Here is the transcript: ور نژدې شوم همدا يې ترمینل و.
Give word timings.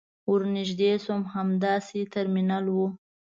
ور 0.31 0.41
نژدې 0.55 0.91
شوم 1.03 1.21
همدا 1.33 1.73
يې 1.93 2.01
ترمینل 2.13 2.65
و. 2.71 2.77